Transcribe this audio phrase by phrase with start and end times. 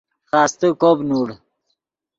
[0.29, 1.29] خاستے کوپ نیغوڑ